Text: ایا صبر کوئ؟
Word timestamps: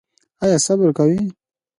ایا 0.43 0.57
صبر 0.65 0.89
کوئ؟ 0.97 1.15